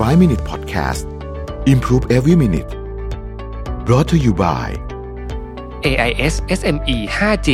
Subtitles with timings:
[0.00, 1.04] 5 Minute Podcast
[1.66, 2.70] Improve Every Minute
[3.84, 4.66] brought to you by
[5.90, 7.48] AIS SME 5G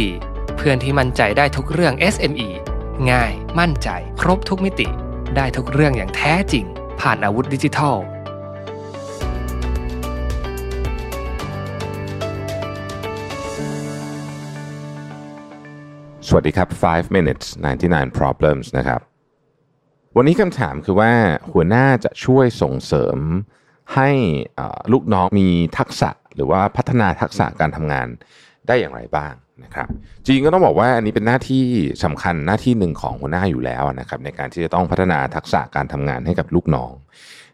[0.57, 2.49] เพื่อนที่มั่นใจได้ทุกเรื่อง SME
[3.11, 3.89] ง่าย มั่นใจ
[4.21, 4.89] ครบทุกมิติ
[5.37, 6.65] ได้ทุกเรื่องอย่างแท้จริง
[7.01, 7.97] ผ่านอาวุธดิจิทัล
[16.27, 17.47] สวัสดีครับ 5 minutes
[17.83, 19.16] 99 problems นะครับ
[20.19, 21.13] วันนี้คำถามคือว่า
[21.53, 23.19] หัวหน้าจะช่วยส่งเสริม
[23.95, 24.11] ให้
[24.93, 25.49] ลูกน้องมี
[25.79, 28.07] ทักษะหรือว่าพัฒนาทักษะการทำงาน
[28.67, 29.33] ได้อย่างไรบ้าง
[29.65, 29.89] นะครับ
[30.25, 31.65] จริงก็ต้องบอกว่าอันนี้เป็นหน้าที่
[32.05, 36.93] สำคัญหน้าที่หนึ่งของหัวหน้าอยู่แล้วนะครับในการที่จะต้องพัฒนาทักษะการทำงานให้กับลูกน้อง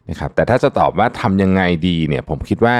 [0.09, 2.75] นะครับแต่ถ้าจะตอบว่าทำยังไงดีเนี่ยผมคิดว่า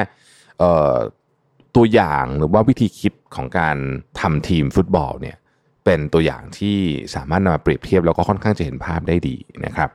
[1.76, 3.77] ตัวอย่างหรือว่าวิธีคิดของการ
[4.20, 5.38] ทำทีมฟุตบอลเนี่ย
[5.86, 6.78] เป็นตัวอย่างที่
[7.16, 9.90] สามารถนำมาเปรียบเทียบแล้วก็ค่อนข้างจะเห็นภาพได้ดีนะครับ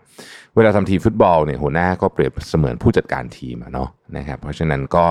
[0.56, 5.04] เวลาทำทีมฟุตบอลเนี่ยหัวหน้าก็เปรียบเสมือนผู้จัดการทีมเนาะนะครับเพราะฉะนั้นก็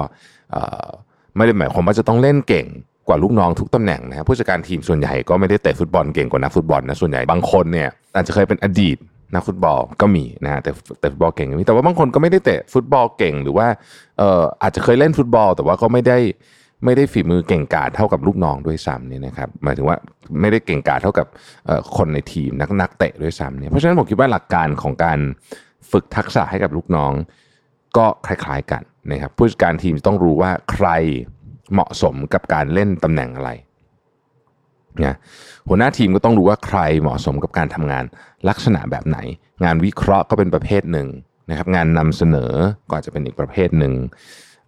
[1.38, 2.68] ไม่ได้หมายความว่าจะต้องเล่นเก่ง
[3.08, 8.98] กว่าลูกน้องทุกตำแหน่งนะครับผู้จัดการทีมส่วนใหญ่ก็ไม่ได้เตะฟุตบอลเก่งกว่านักฟุตบอลนะส่วนใหญ่บางคนเนี่ยอาจจะเคยเป็นอดีต
[9.36, 13.68] นักฟุตบอลก็มีนะฮะแต่แต่ฟุตบอลเก่งก็มีแต่ว่าบางคนก็ไม่ได้เตะฟุตบอลเก่งหรือว่า
[14.18, 16.18] เอ่ออาจจะเคยเล่นฟุตบอล แต่ว่าก็ไม่ได้
[16.86, 19.98] ไม่ได้ฝีมือเก่งกาจเท่ากับลูกน้องด้วยซ้ำเนี่ยนะครับหมายถึงว่า
[20.42, 21.28] ไม่ได้เก่งกาจเท่ากับ
[21.98, 25.20] คนในทีมนักนักเตะด้วยซ้ำเนี่ยเพราะฉะนั้นผมคิดว่าหลักการของการ
[25.92, 27.12] ฝึกทักษะให้กับลูกน้อง
[27.98, 30.88] ก็คล้ายๆกันนะครับผู้จัดการทีมจะต้องรู้ว่าใคร
[31.74, 33.52] เหมาะสมกับการเล่นตำแหน่งอะไร
[35.06, 35.16] นะ
[35.68, 38.04] หัวหน้าทีมก็ต้องรู้ว่าใครเหมาะสมกับการทำงาน
[38.50, 39.18] ลักษณะแบบไหน
[39.64, 41.08] งานวิเคราะห์ก็เป็นประเภทหนึ่ง
[41.50, 42.52] นะครับ งานนำเสนอ
[42.90, 43.94] ก็อาจจะเป็นอีกประเภทหนึ่ง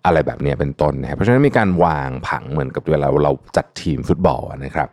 [0.06, 4.90] อะไรแบบนี้เป็นต้นนะครับเพราะฉะนั้นมีการวางผังเหมือนกับเวลาเราจัดทีมฟุตบอลนะครับ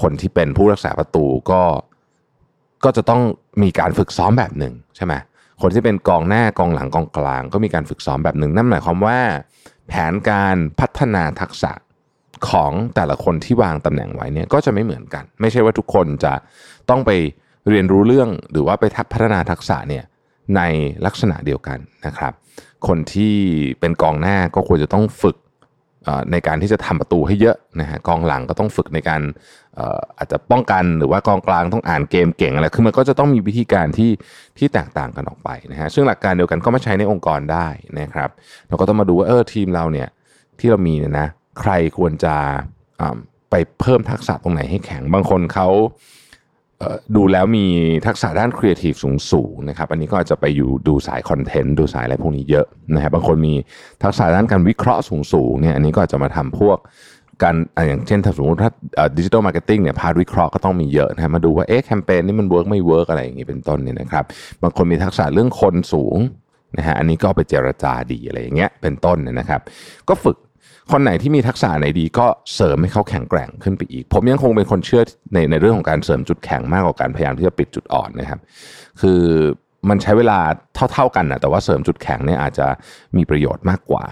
[0.00, 1.62] คนที่เป็นผู้รักษาประตูก็
[2.84, 3.22] ก็จะต้อง
[3.62, 5.14] มีการฝึกซ้อมแบบหนึ่งใช่ไหม
[5.62, 9.18] คนที่เป็นกองหน้ากองหลังกองกลาง ก็มีการฝึกซ้อมแบบหนึ่งนั่นหมายความว่า
[9.88, 11.72] แผนการพัฒนาทักษะ
[12.50, 16.34] ของแต่ละคนที่วางตำแหน่งไว้เนี่ยก็จะไม่เหมือนกัน ไม่ใช่ว่าทุกคนจะ
[16.90, 17.10] ต้องไป
[17.68, 20.04] เรียนรู้เรื่องหรือว่าไปทักพัฒนาทักษะเนี่ย
[20.56, 20.62] ใน
[21.06, 22.32] ลักษณะเดียวกันนะครับ
[22.86, 23.34] คนที่
[23.80, 25.36] เป็นกองหน้าก็ควรจะต้องฝึก
[26.32, 29.22] ในการที่จะทำประตูให้เยอะนะฮะกองหลังก็ต้องฝึกในการ
[30.18, 34.10] อาจจะป้องกันหรือว่ากองกลางต้องอ่านเกมเก่งอะไรคือมันก็จะต้องมีวิธีการที่
[34.58, 37.66] ที่แตกต่างกันออกไปนะฮะซึ่งหลักการเดียวกันก็มาใช้ในองค์กรได้
[38.00, 38.30] นะครับ
[38.68, 40.08] เราก็ต้องมาดูว่าเออทีมเราเนี่ย
[40.58, 41.28] ที่เรามีเนี่ยนะ
[41.60, 42.34] ใครควรจะ
[43.50, 45.68] ไปเพิ่มทักษะตรงไหนให้แข็งบางคนเขา
[47.16, 47.66] ดูแล้วมี
[48.06, 53.54] ทักษะด้านครีเอทีฟสูงสูงนะครับอันนี้ก็อาจจะไปอยู่ดูสาย content ดูสายอะไรพวกนี้เยอะนะครับบางคนมี
[54.02, 56.78] ทักษะด้านการวิเคราะห์สูงสูงเนี่ยอันนี้ก็อาจจะมาทำพวก
[57.42, 57.56] การ
[57.88, 58.70] อย่างเช่นถ้าสมมติถ้า
[59.18, 64.24] digital marketing เนี่ย part วิเคราะห์ก็ต้องมีเยอะนะมาดูว่าเอ๊ะแคมเปญนี้มัน work ไม่ work อะไรอย่างนี้เป็นต้นเนี่ยนะครับ
[64.62, 66.18] บางคนมีทักษะเรื่องคนสูง
[66.76, 69.60] นะฮะอันนี้ก็ไปเจรจาดีอะไรอย่างเงี้ยเป็นต้นเนี่ยนะครับ
[70.08, 70.36] ก็ฝึก
[70.92, 75.02] คนไหนที่มีทักษะไหนดีก็เสริมให้เขาแข็งแกร่งขึ้นไปอีก ผมยังคงเป็นคนเชื่อ
[75.34, 78.40] ในในเรื่องของการเสริมจุดแข็งมากกว่าการพยายามที่จะปิดจุดอ่อนนะครับ
[79.00, 79.20] คือ
[79.88, 80.38] มันใช้เวลา
[80.92, 82.66] เท่า ๆกันนะแต่ว่าเสริมจุดแข็งเนี่ยอาจจะ
[83.16, 84.04] มีประโยชน์มากกว่า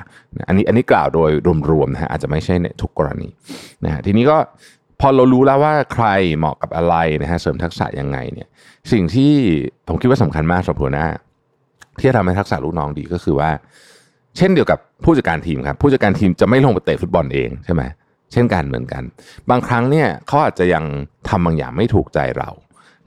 [0.48, 1.30] อันนี้อันนี้กล่าวโดย
[1.70, 3.28] รวมๆนะฮะอาจจะไม่ใช่ในทุกกรณี
[3.84, 4.36] นะฮะทีนี้ก็
[5.00, 6.06] พอเรารู้แล้วว่าใคร
[6.38, 8.48] เหมาะกับอะไรนะฮะเสริมทักษะยังไงเนี่ย
[8.92, 9.32] สิ่งที่
[9.88, 11.06] ผมคิดว่าสำคัญมากสำหรับหัวหน้า
[11.98, 13.50] ที่จะทำให้ทักษะลูกน้องดีก็คือว่า
[14.36, 17.82] เช่นเดียวกับผู้จัดการทีมครับผู้จัดการทีมจะไม่ลงไปเตะฟุตบอลเองใช่ไหม
[18.32, 19.02] เช่นกันเหมือนกัน
[19.50, 20.84] บางครั้งเนี่ยเขาอาจจะยัง
[21.28, 22.50] ทำบางอย่างไม่ถูกใจเรา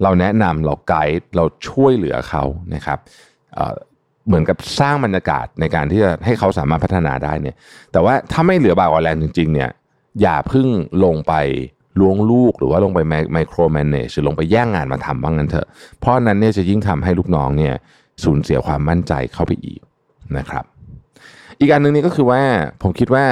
[0.04, 2.44] เราแนะนำเราไกด์เราช่วยเหลือเขา
[2.76, 3.00] นะครับ
[3.56, 7.56] เเหมือนกับสร้างบรรยากาศในการที่จะให้เขาสามารถพัฒนาได้เนี่ย
[7.92, 9.70] แต่ว่าถ้าไม่เหลือบากว่าแรงจริง ๆ เนี่ย
[10.22, 10.68] อย่าพึ่ง
[11.06, 11.34] ลงไป
[12.00, 13.00] ล้วงลูกหรือว่าลงไป
[13.34, 15.68] ไมโครแมเนจหรือลงไปแย่งงานมาทำบ้างนั้นเถอะ
[16.00, 17.74] เพราะนนั้นเนี่ยจะยิ่งทำให้ลูกน้องเนี่ย
[18.24, 19.82] สูญเสียความมั่นใจเข้าไปอีก
[20.38, 20.66] นะครับ
[21.60, 22.42] อีกอันหนึ่งนี่ก็คือว่า
[22.82, 23.26] ผมคิดว่า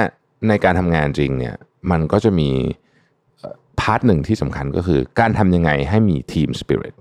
[0.48, 1.54] ในการทำงานจริงเนี่ย
[1.90, 2.50] มันก็จะมี
[3.80, 6.94] part หนึ่งที่สำคัญก็คือ การทำยังไงให้มี team spirit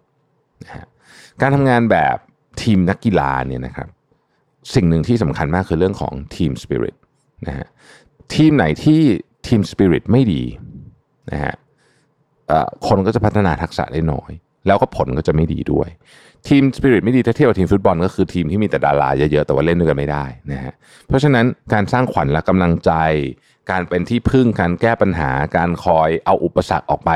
[0.64, 0.86] นะฮะ
[1.42, 2.18] การทำงานแบบ
[2.62, 3.88] ทีมนักกีฬาเนี่ยนะครับ
[4.76, 6.96] สิ่งหนึ่งที่สำคัญมากคือเรื่องของ team spirit
[7.48, 7.68] นะฮะ
[8.36, 9.02] ทีมไหนที่
[9.48, 10.44] team spirit ไม่ดี
[11.32, 11.54] นะฮะ
[12.88, 14.32] คนก็จะพัฒนาทักษะได้น้อย
[14.68, 15.90] แล้วก็ผลก็จะไม่ดีด้วย
[16.48, 20.74] ทีมสปิริตไม่ดีถ้าเทียบกับทีมฟุตบอลก็คือทีมที่มีแต่ดาราเยอะๆ แต่ว่าเล่นด้วยกันไม่ได้นะฮะ
[21.08, 22.92] เพราะฉะนั้นการสร้างขวัญและกำลังใจ
[23.72, 27.12] การเป็นที่พึ่งการแก้ปัญหา การคอยเอาอุปสรรคออกไป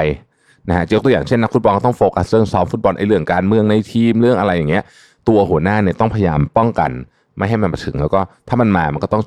[0.68, 4.84] นะฮะยกตัวอย่างเช่นนักฟุตบอลก็ต้องโฟกัสเรื่องซ้อมฟุตบอลไอ้เรื่องการเมืองในทีมเรื่องอะไรอย่างเงี้ย
[5.28, 6.92] ตัวหัวหน้าเนี่ยต้องพยายามป้องกัน
[7.38, 9.24] ไม่ให้มันมาถึง แล้วก็ถ้ามันมามันก็ต้อง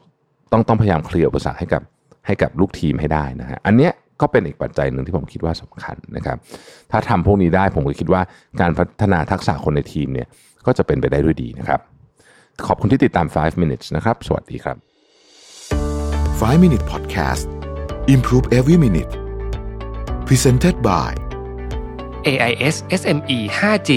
[0.53, 1.83] ต้องต้องพยายามเคลียร์อุปสรรคให้กับ
[2.27, 3.93] ให้กับลูกทีมให้ได้นะฮะอันเนี้ย
[4.25, 6.39] ก็เป็นอีกปัจจัยหนึ่งที่ผมคิดว่าสำคัญนะครับ
[6.91, 8.23] ถ้าทำพวกนี้ได้ผมก็คิดว่า
[8.61, 10.29] การพัฒนาทักษะคนในทีมเนี่ย
[10.67, 11.81] ก็จะเป็นไปได้ด้วยดีนะครับ
[12.67, 14.77] ขอบคุณที่ติดตาม 5 minutes นะครับ สวัสดีครับ
[16.41, 17.47] 5 minute podcast
[18.15, 19.13] improve every minute
[20.29, 21.11] presented by
[22.31, 23.91] AIS SME 5G